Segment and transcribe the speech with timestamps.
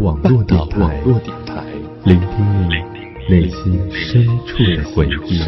[0.00, 1.02] 网络电台，
[2.04, 2.74] 聆听你
[3.28, 5.40] 内心深处的回忆。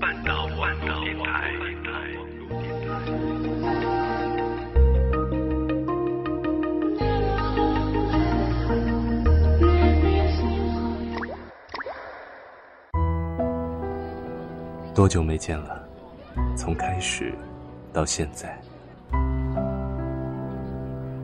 [0.00, 1.54] 半岛网络电台。
[14.92, 15.80] 多久没见了？
[16.56, 17.32] 从开始
[17.92, 18.60] 到现在。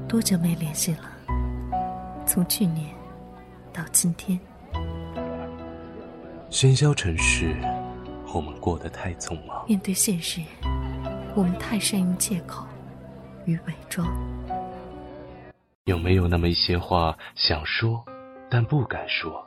[0.07, 1.11] 多久没联系了？
[2.27, 2.89] 从去年
[3.73, 4.39] 到今天。
[6.51, 7.57] 喧嚣城市，
[8.35, 9.65] 我们过得太匆忙。
[9.69, 10.41] 面对现实，
[11.35, 12.65] 我们太善用借口
[13.45, 14.09] 与伪装。
[15.85, 18.03] 有没有那么一些话想说，
[18.51, 19.45] 但不敢说？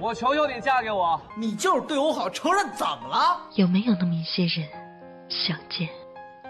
[0.00, 1.20] 我求求你嫁给我！
[1.38, 3.40] 你就是对我好，承认怎么了？
[3.54, 4.68] 有没有那么一些人，
[5.28, 5.88] 想见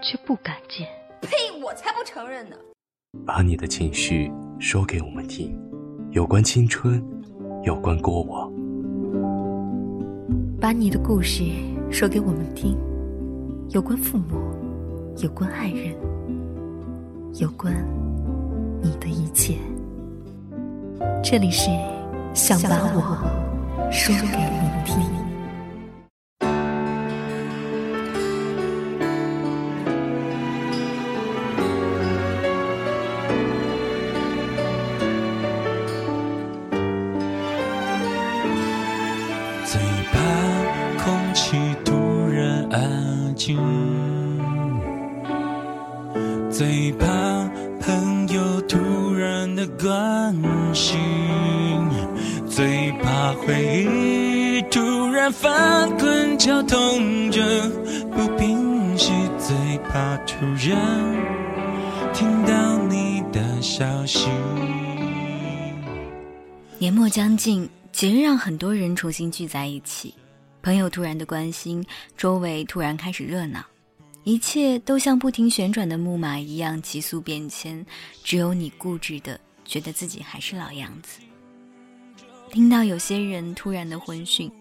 [0.01, 0.87] 却不敢见？
[1.21, 1.51] 呸！
[1.63, 2.57] 我才不承认呢！
[3.25, 5.53] 把你的情绪说给我们听，
[6.11, 7.03] 有关青春，
[7.63, 8.51] 有关过往。
[10.59, 11.43] 把你的故事
[11.91, 12.77] 说给我们听，
[13.69, 14.37] 有关父母，
[15.17, 15.93] 有关爱人，
[17.37, 17.73] 有关
[18.81, 19.55] 你的一切。
[21.21, 21.69] 这里是
[22.33, 25.24] 想把我说给你听。
[46.57, 47.05] 最怕
[47.81, 48.77] 朋友突
[49.13, 50.33] 然的关
[50.73, 50.97] 心，
[52.49, 57.41] 最怕回忆突然翻滚绞痛着
[58.09, 59.53] 不平息，最
[59.89, 60.79] 怕突然
[62.13, 64.29] 听到你的消息。
[66.79, 70.13] 年末将近，节日让很多人重新聚在一起，
[70.63, 73.59] 朋友突然的关心，周围突然开始热闹。
[74.25, 77.85] 一切都像不停旋转的木马一样急速变迁，
[78.23, 81.19] 只有你固执的觉得自己还是老样子。
[82.49, 84.51] 听到有些人突然的婚讯，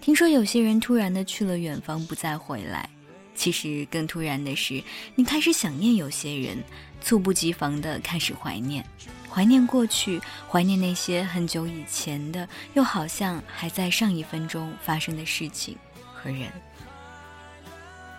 [0.00, 2.88] 听说有些人突然的去了远方不再回来，
[3.34, 4.80] 其实更突然的是，
[5.16, 6.56] 你开始想念有些人，
[7.00, 8.84] 猝不及防的开始怀念，
[9.28, 15.76] 怀念过去，怀念那些很久以前的，又好像还在上一分钟发生的事情
[16.14, 16.52] 和人，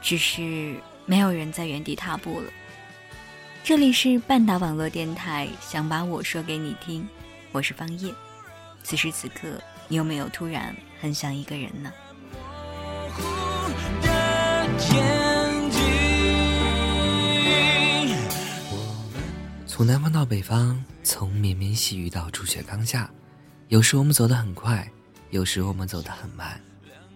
[0.02, 0.76] 只是。
[1.06, 2.52] 没有人在原地踏步了。
[3.64, 7.10] 这里是半岛网络电台，想把我说给你听，
[7.52, 8.14] 我是方叶。
[8.84, 11.92] 此时此刻，你有没有突然很想一个人呢？
[19.66, 23.10] 从南方到北方，从绵绵细雨到初雪刚下，
[23.70, 24.88] 有时我们走得很快，
[25.32, 26.62] 有时我们走得很慢，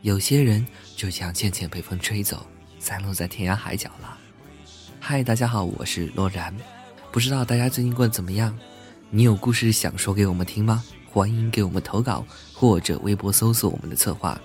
[0.01, 2.43] 有些人就这样渐渐被风吹走。
[2.83, 4.17] 散落在天涯海角了。
[4.99, 6.53] 嗨，大家好，我是洛然。
[7.13, 8.53] 不知道大家最近过得怎么样？
[9.09, 10.83] 你有故事想说给我们听吗？
[11.09, 14.37] 欢迎给我们投稿，或者微博搜索我们的策划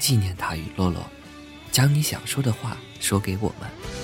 [0.00, 1.00] 纪念他与洛洛，
[1.70, 4.01] 将你想说的话说给我们。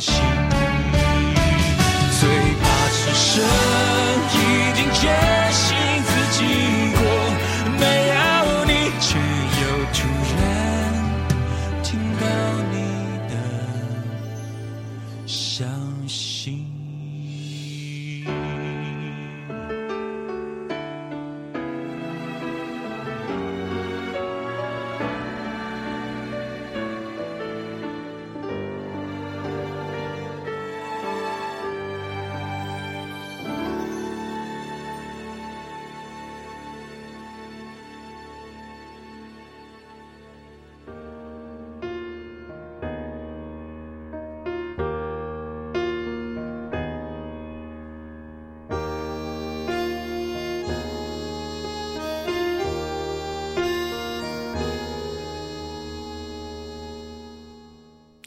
[0.00, 0.45] 心。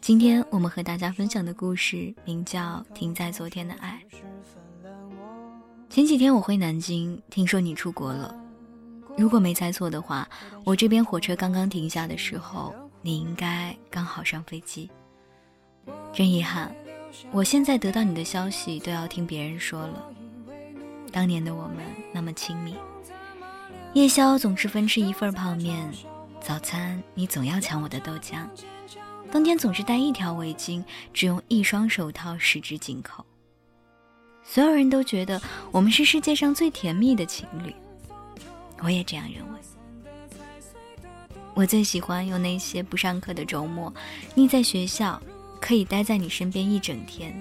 [0.09, 4.01] 今天我们和大家分享的故事名叫《停在昨天的爱》。
[5.87, 8.33] 前几天我回南京，听说你出国了。
[9.15, 10.27] 如果没猜错的话，
[10.63, 12.73] 我这边火车刚刚停下的时候，
[13.03, 14.89] 你应该刚好上飞机。
[16.11, 16.75] 真遗憾，
[17.31, 20.03] 我现在得到你的消息都要听别人说了。
[21.11, 22.73] 当年的我们那么亲密，
[23.93, 25.87] 夜宵总是分吃一份泡面，
[26.41, 28.47] 早餐你总要抢我的豆浆。
[29.31, 30.83] 冬天总是戴一条围巾，
[31.13, 33.23] 只用一双手套十指紧扣。
[34.43, 35.39] 所有人都觉得
[35.71, 37.73] 我们是世界上最甜蜜的情侣，
[38.81, 39.59] 我也这样认为。
[41.53, 43.93] 我最喜欢用那些不上课的周末，
[44.33, 45.21] 腻在学校，
[45.61, 47.31] 可以待在你身边一整天。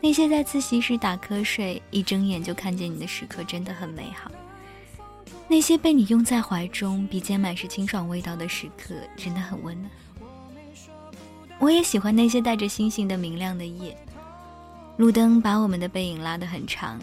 [0.00, 4.30] 那些在自习室打瞌睡，一睁眼就看见你的时刻，真的很美好。
[5.48, 9.90] 那些被你拥在怀中，鼻尖满是清爽味道的时刻，真的很温暖。
[11.64, 13.96] 我也喜欢那些带着星星的明亮的夜，
[14.98, 17.00] 路灯把我们的背影拉得很长，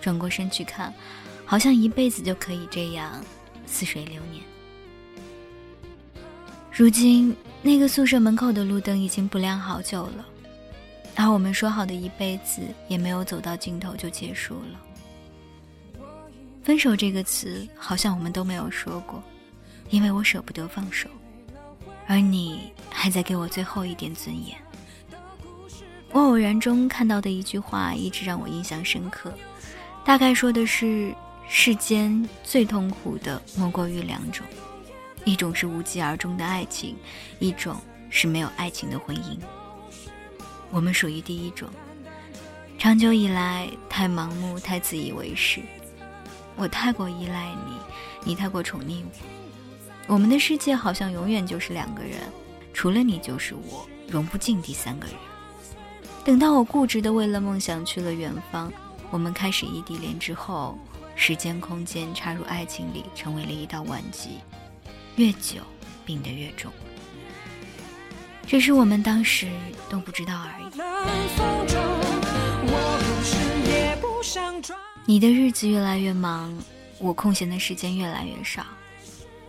[0.00, 0.92] 转过身去看，
[1.44, 3.24] 好像一辈子就可以这样
[3.66, 4.42] 似水流年。
[6.72, 10.26] 如今，那个宿舍门口的路灯已经不亮好久了，
[11.14, 16.02] 而我们说好的一辈子也没有走到尽头就结束了。
[16.64, 19.22] 分手这个词，好像我们都没有说过，
[19.90, 21.08] 因为我舍不得放手。
[22.06, 24.56] 而你还在给我最后一点尊严。
[26.12, 29.32] 我偶然中看到的一句话，一直让我印象深刻，
[30.04, 31.14] 大概说的是：
[31.48, 34.46] 世间最痛苦的莫过于两种，
[35.24, 36.96] 一种是无疾而终的爱情，
[37.40, 37.76] 一种
[38.10, 39.38] 是没有爱情的婚姻。
[40.70, 41.68] 我们属于第一种，
[42.78, 45.60] 长久以来太盲目，太自以为是。
[46.56, 47.76] 我太过依赖你，
[48.24, 49.43] 你太过宠溺我。
[50.06, 52.18] 我们的世界好像永远就是两个人，
[52.72, 55.16] 除了你就是我，融不进第三个人。
[56.24, 58.72] 等到我固执的为了梦想去了远方，
[59.10, 60.78] 我们开始异地恋之后，
[61.16, 64.40] 时间空间插入爱情里，成为了一道顽疾，
[65.16, 65.60] 越久
[66.04, 66.70] 病得越重。
[68.46, 69.48] 只是我们当时
[69.88, 70.64] 都不知道而已。
[75.06, 76.54] 你的日子越来越忙，
[76.98, 78.64] 我空闲的时间越来越少。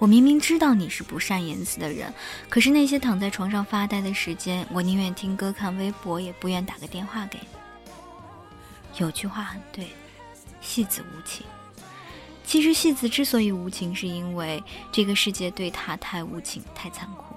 [0.06, 2.14] 我明明知道你是不善言辞的人，
[2.48, 9.00] 可是那些躺在床上发呆的时间，我宁愿听歌看微博，也不愿打个电话给你。
[9.00, 9.88] 有句话很对，
[10.62, 11.44] 戏子无情。
[12.44, 17.36] 其实戏子之所以无情，是因为这个世界对他太无情、太残酷。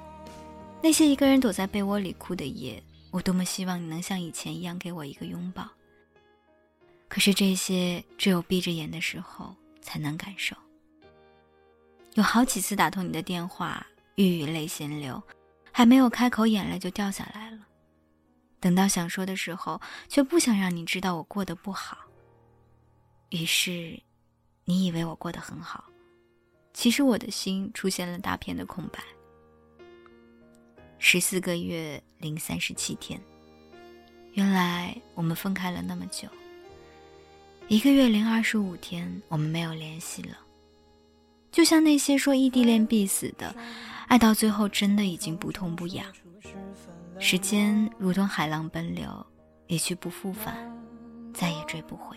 [0.83, 5.67] 那些一个人躲在被窝里哭的夜，我多么希望你能像以前一样给我一个拥抱。
[7.09, 10.55] 可是这些只有闭着眼的时候才能感受。
[12.19, 15.23] 有好几次打通你的电话，欲语泪先流，
[15.71, 17.61] 还没有开口，眼泪就掉下来了。
[18.59, 21.97] 等到想说的时候，却不想让你知道我过得不好。
[23.31, 23.97] 于是，
[24.65, 25.85] 你以为我过得很好，
[26.75, 28.99] 其实我的心出现了大片的空白。
[30.99, 33.21] 十四个月零三十七天，
[34.33, 36.27] 原来我们分开了那么久。
[37.69, 40.37] 一个月零二十五天，我们没有联系了。
[41.51, 43.55] 就像那些说异地恋必死的，
[44.07, 46.07] 爱到最后真的已经不痛不痒。
[47.19, 49.09] 时间如同海浪奔流，
[49.67, 50.55] 一去不复返，
[51.35, 52.17] 再也追不回。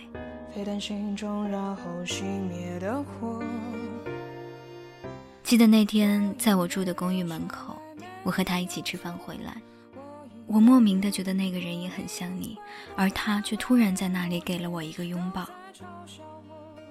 [5.44, 7.76] 记得那天在我住的公寓门口，
[8.24, 9.60] 我和他一起吃饭回来，
[10.46, 12.58] 我莫名的觉得那个人也很像你，
[12.96, 15.48] 而他却突然在那里给了我一个拥抱。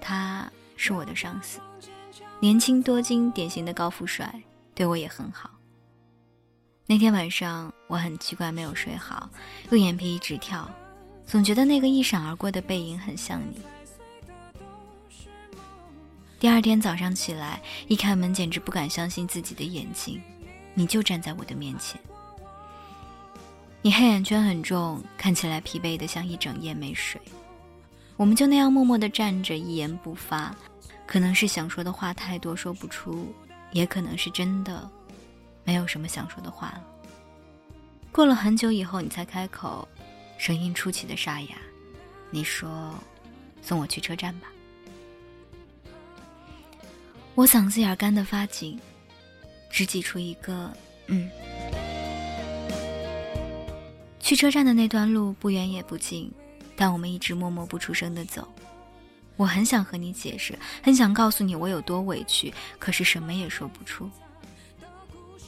[0.01, 1.59] 他是我的上司。
[2.41, 4.41] 年轻多金，典型的高富帅，
[4.73, 5.51] 对我也很好。
[6.87, 9.29] 那天晚上我很奇怪，没有睡好，
[9.69, 10.67] 右眼皮一直跳，
[11.27, 13.61] 总觉得那个一闪而过的背影很像你。
[16.39, 20.19] 第二天早上起来，一开门简直不敢相信自己的眼睛，
[20.73, 22.01] 你就站在我的面前。
[23.83, 27.21] 你黑眼圈很重，看起来疲惫的像一整夜没睡。
[28.17, 30.55] 我们就那样默默地站着，一言不发。
[31.11, 33.35] 可能是想说的话太多说不出，
[33.73, 34.89] 也可能是真的
[35.65, 36.81] 没有什么想说的话了。
[38.13, 39.85] 过了很久以后，你才开口，
[40.37, 41.57] 声音出奇的沙哑。
[42.29, 42.93] 你说
[43.61, 44.47] ：“送我去车站吧。”
[47.35, 48.79] 我嗓子眼干得发紧，
[49.69, 50.71] 只挤出一个
[51.07, 51.29] “嗯”。
[54.21, 56.31] 去车站的那段路不远也不近，
[56.77, 58.47] 但我们一直默默不出声的走。
[59.41, 64.07] 我很想和你解释，很想告诉你我有多委屈，可是什么也说不出。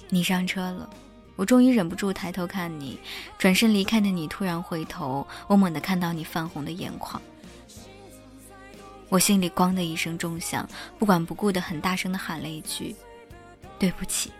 [0.09, 0.89] 你上车了，
[1.35, 2.99] 我终于忍不住抬头看你，
[3.37, 7.21] 转身离开的你突然回头，我猛地看到你泛红的眼眶。
[9.09, 12.95] 我心里咣的一声重响，不管不顾的很大声的喊了一句
[13.77, 14.31] ：“对不起。”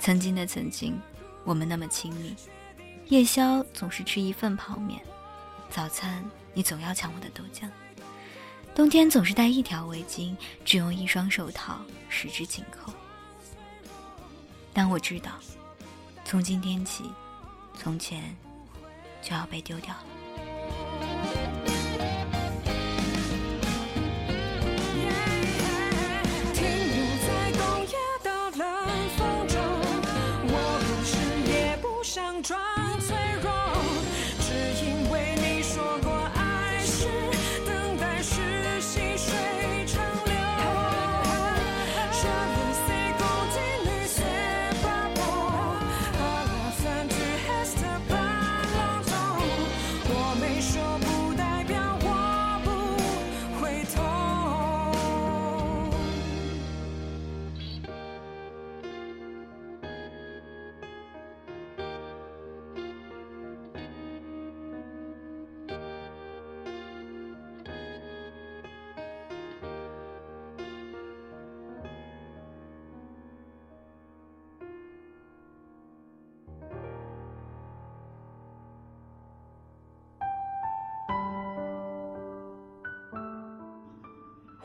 [0.00, 0.98] 曾经的曾经。
[1.44, 2.34] 我们那么亲密，
[3.08, 4.98] 夜宵总是吃一份泡面，
[5.68, 7.68] 早餐你总要抢我的豆浆，
[8.74, 12.92] 冬天总是带一条围巾，只用一双手套十指紧扣。
[14.72, 15.32] 但我知道，
[16.24, 17.04] 从今天起，
[17.78, 18.36] 从前
[19.22, 20.06] 就要被丢掉了。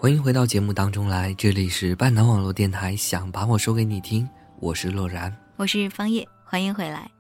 [0.08, 4.26] 欢迎回到节目当中来，这里是半岛网络电台，想把我说给你听，
[4.62, 7.12] 我是洛然，我是方叶，欢迎回来。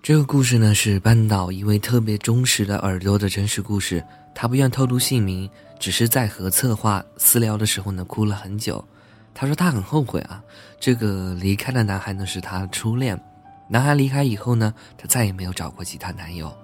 [0.00, 4.00] 这个故事呢是半岛一位特别忠实的耳朵的真实故事，
[4.32, 5.50] 他不愿透露姓名，
[5.80, 8.86] 只是在和策划私聊的时候呢哭了很久。
[9.34, 10.40] 他说他很后悔啊，
[10.78, 13.20] 这个离开的男孩呢是他初恋，
[13.68, 16.56] 男孩离开以后呢，他再也没有找过其他男友，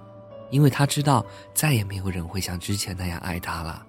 [0.53, 3.85] 因为他知道再也没有人会像之前那样爱他了。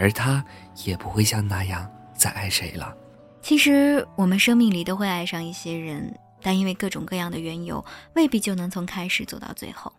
[0.00, 0.42] 而他
[0.84, 2.96] 也不会像那样再爱谁了。
[3.42, 9.92] 其实我们生命里都会爱上一些人，但因为各种各样的缘由，未必就能从开始走到最后。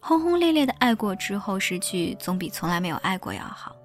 [0.00, 3.76] 轰轰烈烈的爱过之后，失去总比从来没有爱过要好。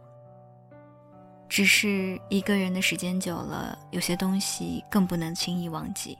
[1.49, 6.17] 只是一个人的时间久了，有些东西更不能轻易忘记。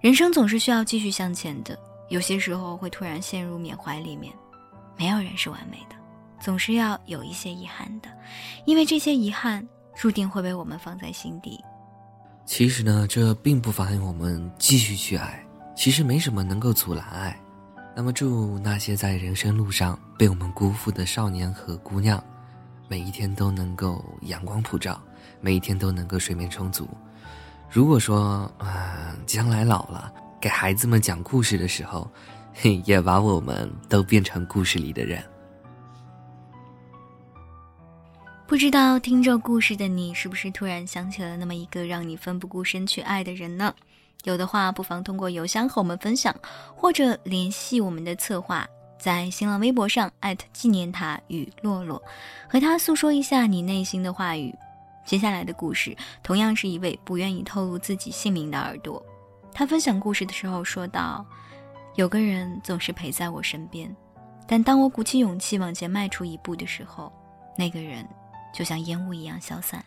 [0.00, 4.32] 人生总是需要继续向前的，有些时候会突然陷入缅怀里面。
[4.96, 5.96] 没有人是完美的。
[6.40, 8.08] 总是要有一些遗憾的，
[8.64, 11.62] 因为这些遗憾注定会被我们放在心底。
[12.46, 15.44] 其实呢，这并不妨碍我们继续去爱。
[15.76, 17.38] 其实没什么能够阻拦爱。
[17.94, 22.22] 那么，祝那些在人生路上被我们辜负的少年和姑娘，
[22.88, 25.00] 每一天都能够阳光普照，
[25.40, 26.88] 每一天都能够睡眠充足。
[27.70, 32.10] 如果说啊，将来老了，给孩子们讲故事的时候，
[32.52, 35.22] 嘿也把我们都变成故事里的人。
[38.50, 43.72] 不知道听着故事的你，是不是突然想起了那么一个让你奋不顾身去爱的人呢？
[44.24, 46.34] 有的话，不妨通过邮箱和我们分享，
[46.74, 48.66] 或者联系我们的策划，
[48.98, 52.02] 在新浪微博上艾特纪念塔与洛洛，
[52.48, 54.52] 和他诉说一下你内心的话语。
[55.04, 59.00] 接下来的故事，同样是一位不愿意透露自己姓名的耳朵，
[59.54, 61.24] 他分享故事的时候说道
[61.94, 63.94] ：“有个人总是陪在我身边，
[64.44, 67.12] 但当我鼓起勇气往前迈出一步的时候，
[67.56, 68.04] 那个人。”
[68.52, 69.84] 就像烟雾一样消散。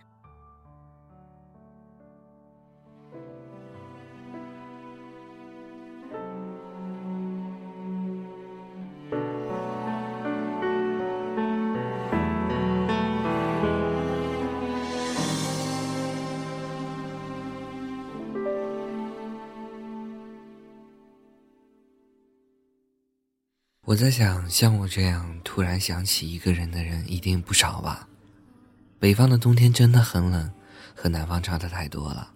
[23.85, 28.07] 我在想像我这样突然想起一个人的人一定不少吧。
[29.03, 30.49] 北方的冬天真的很冷，
[30.95, 32.31] 和南方差的太多了。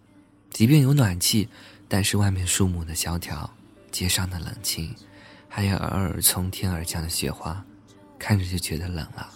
[0.49, 1.47] 即便有暖气，
[1.87, 3.49] 但是外面树木的萧条，
[3.89, 4.93] 街上的冷清，
[5.47, 7.65] 还有偶尔从天而降的雪花，
[8.19, 9.29] 看着就觉得冷了。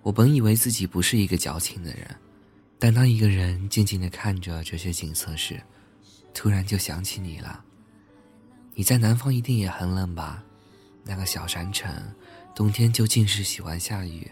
[0.00, 2.16] 我本以为自己不是一个矫情的人，
[2.78, 5.62] 但当一个人静静的看着这些景色时，
[6.32, 7.62] 突然就想起你了。
[8.74, 10.42] 你在南方一定也很冷吧？
[11.04, 11.94] 那个小山城，
[12.54, 14.26] 冬天就尽是喜欢下雨。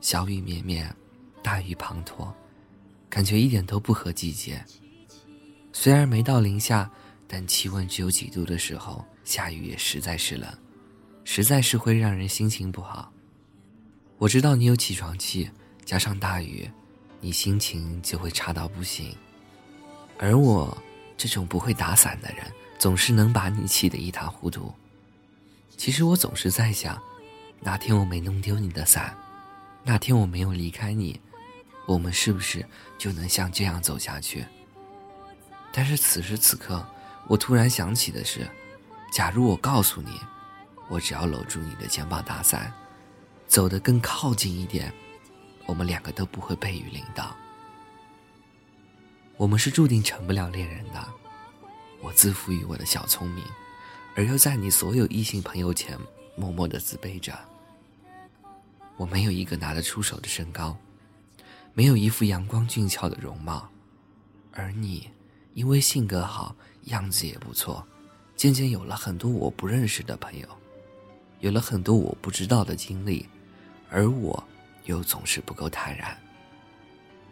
[0.00, 0.94] 小雨绵绵，
[1.42, 2.32] 大雨滂沱，
[3.08, 4.64] 感觉一点都不合季节。
[5.72, 6.90] 虽然没到零下，
[7.28, 10.50] 但气温只有几度的时候，下雨也实在是冷，
[11.24, 13.12] 实在是会让人心情不好。
[14.16, 15.48] 我知道你有起床气，
[15.84, 16.68] 加上大雨，
[17.20, 19.14] 你心情就会差到不行。
[20.18, 20.76] 而我
[21.16, 22.44] 这种不会打伞的人，
[22.78, 24.72] 总是能把你气得一塌糊涂。
[25.76, 27.00] 其实我总是在想，
[27.60, 29.14] 哪天我没弄丢你的伞。
[29.82, 31.20] 那天我没有离开你，
[31.86, 32.64] 我们是不是
[32.98, 34.44] 就能像这样走下去？
[35.72, 36.86] 但是此时此刻，
[37.28, 38.48] 我突然想起的是，
[39.12, 40.20] 假如我告诉你，
[40.88, 42.72] 我只要搂住你的肩膀打伞，
[43.46, 44.92] 走得更靠近一点，
[45.66, 47.34] 我们两个都不会被雨淋到。
[49.36, 51.08] 我们是注定成不了恋人的。
[52.02, 53.44] 我自负于我的小聪明，
[54.14, 55.98] 而又在你所有异性朋友前
[56.36, 57.32] 默默的自卑着。
[59.00, 60.76] 我没有一个拿得出手的身高，
[61.72, 63.66] 没有一副阳光俊俏的容貌，
[64.52, 65.08] 而你，
[65.54, 66.54] 因为性格好，
[66.84, 67.82] 样子也不错，
[68.36, 70.46] 渐渐有了很多我不认识的朋友，
[71.38, 73.26] 有了很多我不知道的经历，
[73.88, 74.44] 而我，
[74.84, 76.14] 又总是不够坦然。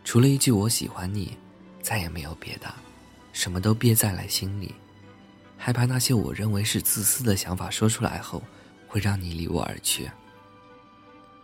[0.05, 1.37] 除了一句我喜欢你，
[1.83, 2.75] 再也没有别的，
[3.35, 4.75] 什么都憋在了心里，
[5.59, 8.43] 害怕那些我认为是自私的想法说出来后，
[8.87, 10.11] 会让你离我而去。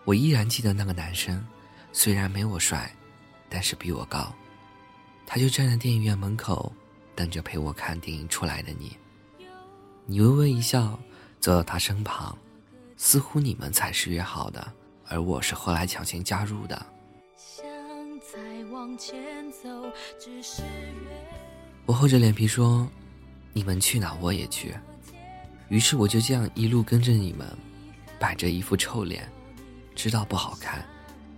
[0.05, 1.45] 我依然记得那个男生，
[1.93, 2.95] 虽然没我帅，
[3.49, 4.33] 但是比我高。
[5.27, 6.71] 他就站在电影院门口，
[7.15, 8.97] 等着陪我看电影出来的你。
[10.05, 10.99] 你微微一笑，
[11.41, 12.37] 走到他身旁，
[12.99, 14.73] 似乎你们才是约好的，
[15.07, 16.87] 而我是后来强行加入的。
[21.87, 22.87] 我厚着脸皮说
[23.55, 24.75] ：“你们去哪我也去。”
[25.71, 27.49] 于是我就这样一路跟着你们，
[28.19, 29.27] 摆着一副臭脸。
[29.95, 30.85] 知道不好看，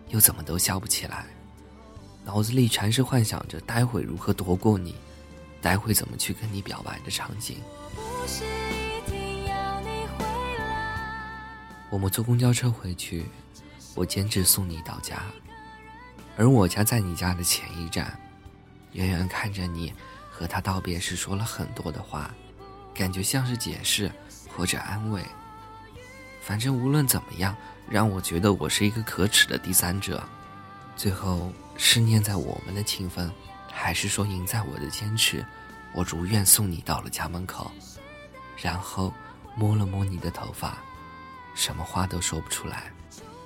[0.09, 1.27] 又怎么都笑不起来，
[2.25, 4.97] 脑子里全是幻想着待会如何夺过你，
[5.61, 7.59] 待会怎么去跟你表白的场景。
[11.91, 13.27] 我们坐公交车回去，
[13.95, 15.23] 我坚持送你到家，
[16.37, 18.19] 而我家在你家的前一站，
[18.93, 19.95] 远远看着你
[20.31, 22.35] 和他道别时说了很多的话，
[22.93, 24.11] 感觉像是解释
[24.57, 25.23] 或者安慰。
[26.47, 27.55] 反正无论怎么样。
[27.89, 30.21] 让我觉得我是一个可耻的第三者，
[30.97, 33.31] 最后是念在我们的情分，
[33.73, 35.45] 还是说赢在我的坚持？
[35.93, 37.71] 我如愿送你到了家门口，
[38.57, 39.15] 然后
[39.55, 40.79] 摸了摸你的头发，
[41.55, 42.91] 什么话都说不出来，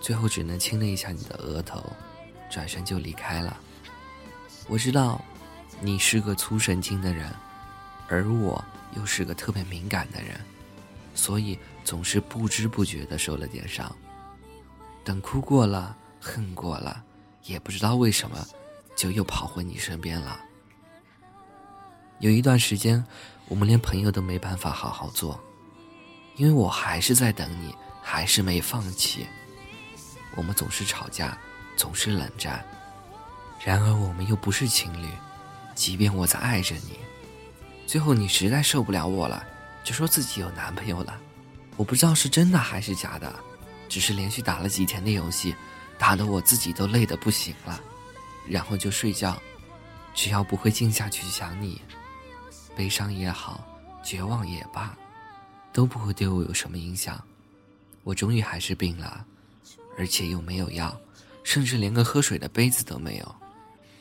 [0.00, 1.84] 最后只能亲了一下你的额头，
[2.50, 3.54] 转身就离开了。
[4.68, 5.22] 我知道，
[5.80, 7.30] 你是个粗神经的人，
[8.08, 8.64] 而我
[8.96, 10.40] 又是个特别敏感的人，
[11.14, 13.94] 所以总是不知不觉的受了点伤。
[15.02, 17.02] 等哭过了，恨过了，
[17.44, 18.46] 也不知道为什么，
[18.94, 20.40] 就又跑回你身边了。
[22.18, 23.02] 有一段时间，
[23.48, 25.40] 我们连朋友都没办法好好做，
[26.36, 29.26] 因为我还是在等你，还是没放弃。
[30.36, 31.36] 我们总是吵架，
[31.76, 32.64] 总是冷战，
[33.64, 35.08] 然而我们又不是情侣。
[35.74, 36.98] 即便我在爱着你，
[37.86, 39.42] 最后你实在受不了我了，
[39.82, 41.18] 就说自己有男朋友了。
[41.80, 43.34] 我不知道是真的还是假的。
[43.88, 45.56] 只是连续打了几天的游戏，
[45.98, 47.80] 打得我自己都累得不行了，
[48.46, 49.40] 然后就睡觉。
[50.14, 51.80] 只要不会静下去想你，
[52.76, 53.66] 悲伤也好，
[54.04, 54.94] 绝望也罢，
[55.72, 57.18] 都不会对我有什么影响。
[58.04, 59.24] 我终于还是病了，
[59.96, 60.94] 而且又没有药，
[61.42, 63.36] 甚至连个喝水的杯子都没有。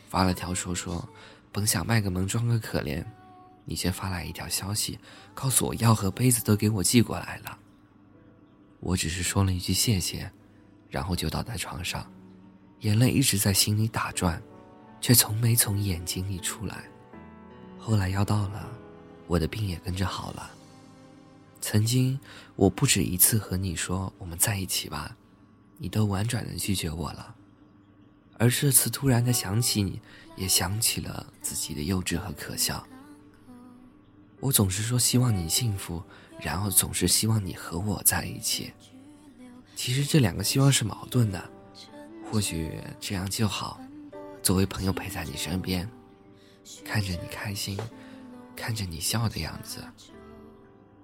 [0.09, 1.07] 发了条说说，
[1.53, 3.03] 本想卖个萌装个可怜，
[3.63, 4.99] 你却发来一条消息，
[5.33, 7.57] 告诉我药和杯子都给我寄过来了。
[8.79, 10.31] 我只是说了一句谢谢，
[10.89, 12.09] 然后就倒在床上，
[12.79, 14.41] 眼泪一直在心里打转，
[15.01, 16.83] 却从没从眼睛里出来。
[17.77, 18.69] 后来药到了，
[19.27, 20.49] 我的病也跟着好了。
[21.61, 22.17] 曾经
[22.55, 25.15] 我不止一次和你说我们在一起吧，
[25.77, 27.35] 你都婉转的拒绝我了。
[28.37, 30.01] 而这次突然的想起你，
[30.37, 32.87] 也想起了自己的幼稚和可笑。
[34.39, 36.01] 我总是说希望你幸福。
[36.41, 38.71] 然后总是希望你和我在一起。
[39.75, 41.49] 其实这两个希望是矛盾的，
[42.29, 43.79] 或许这样就好，
[44.41, 45.89] 作为朋友陪在你身边，
[46.83, 47.77] 看着你开心，
[48.55, 49.83] 看着你笑的样子，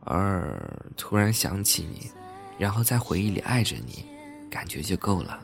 [0.02, 0.60] 而
[0.98, 2.12] 突然想起你，
[2.58, 4.06] 然后在回忆里爱着你，
[4.50, 5.40] 感觉就够了。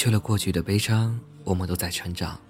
[0.00, 2.40] 去了过去的悲伤，我们都在成长，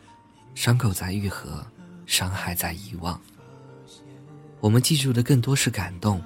[0.54, 1.66] 伤口在愈合，
[2.06, 3.20] 伤害在遗忘。
[4.60, 6.22] 我们记住的更多是感动，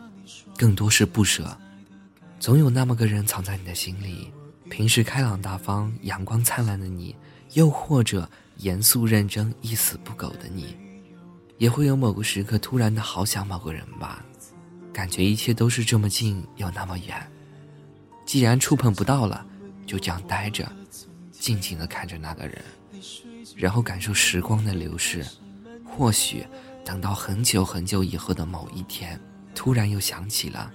[0.54, 1.56] 更多是不舍。
[2.38, 4.30] 总有那么个人藏在你的心里，
[4.68, 7.16] 平时开朗大方、阳光灿烂的你，
[7.54, 10.76] 又或者严肃认真、一丝不苟的你，
[11.56, 14.22] 也会有某个时刻突然的好想某个人吧，
[14.92, 17.16] 感觉一切都是这么近又那么远。
[18.26, 19.46] 既然触碰不到了，
[19.86, 20.70] 就这样待着。
[21.44, 22.64] 静静地看着那个人，
[23.54, 25.22] 然后感受时光的流逝。
[25.84, 26.42] 或许
[26.86, 29.20] 等到很久很久以后的某一天，
[29.54, 30.72] 突然又想起了，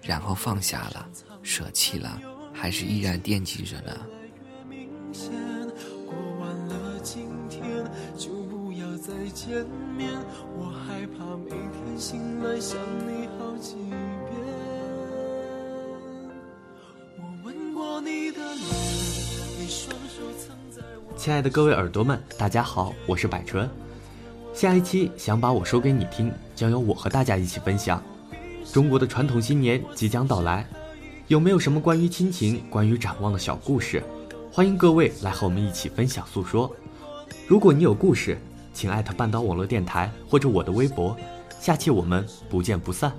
[0.00, 1.06] 然后放下了，
[1.42, 2.18] 舍弃了，
[2.54, 3.94] 还是依然惦记着呢。
[9.02, 10.08] 再见面
[10.56, 12.78] 我害怕每天醒来想
[13.08, 14.40] 你好几遍。
[17.18, 18.91] 我吻过你的脸
[21.16, 23.68] 亲爱的各位耳朵们，大家好，我是百春。
[24.52, 28.02] 下一期想把我说给你听，将由我和大家一起分享。
[28.72, 30.66] 中国的传统新年即将到来，
[31.28, 34.02] 有没有什么关于亲情、关于展望的小故事？
[34.50, 36.74] 欢迎各位来和我们一起分享诉说。
[37.46, 38.36] 如果你有故事，
[38.74, 41.16] 请艾特半岛网络电台或者我的微博。
[41.60, 43.12] 下期我们不见不散。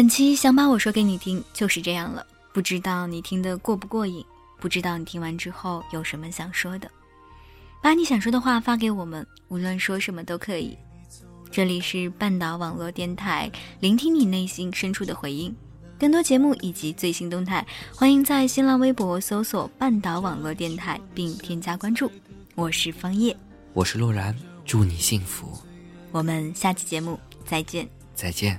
[0.00, 4.24] 本期想把我说给你听就是这样了，不知道你听得过不过瘾，
[4.58, 6.90] 不知道你听完之后有什么想说的，
[7.82, 10.74] 把你想说的话发给我们，无论说什么都可以。
[11.50, 15.54] 这里是半岛网络电台，聆听你内心深处的回应。
[15.98, 22.10] 更多节目以及最新动态，欢迎在新浪微博搜索“半岛网络电台”并添加关注。
[22.54, 23.36] 我是方叶，
[23.74, 24.34] 我是洛然，
[24.64, 25.52] 祝你幸福。
[26.10, 27.86] 我们下期节目再见。
[28.14, 28.58] 再见。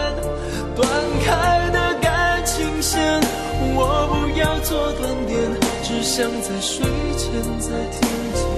[6.13, 8.01] 像在睡前在天
[8.33, 8.50] 际